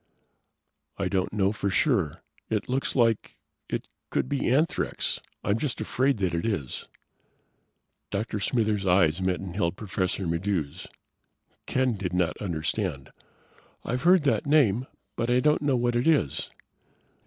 "I 0.97 1.07
don't 1.09 1.31
know 1.31 1.51
for 1.51 1.69
sure. 1.69 2.23
It 2.49 2.67
looks 2.67 2.95
like 2.95 3.37
it 3.69 3.87
could 4.09 4.27
be 4.27 4.49
anthrax. 4.49 5.19
I'm 5.43 5.59
just 5.59 5.79
afraid 5.79 6.17
that 6.17 6.33
it 6.33 6.43
is." 6.43 6.87
Dr. 8.09 8.39
Smithers' 8.39 8.87
eyes 8.87 9.21
met 9.21 9.39
and 9.39 9.55
held 9.55 9.75
Professor 9.77 10.25
Maddox's. 10.25 10.87
Ken 11.67 11.97
did 11.97 12.13
not 12.13 12.35
understand. 12.41 13.11
"I've 13.85 14.01
heard 14.01 14.23
that 14.23 14.47
name, 14.47 14.87
but 15.15 15.29
I 15.29 15.39
don't 15.39 15.61
know 15.61 15.75
what 15.75 15.95
it 15.95 16.07
is." 16.07 16.49